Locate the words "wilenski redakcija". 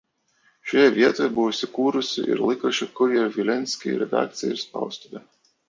3.37-4.59